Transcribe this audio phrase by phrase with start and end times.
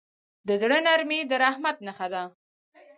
[0.47, 2.23] د زړه نرمي د رحمت نښه ده.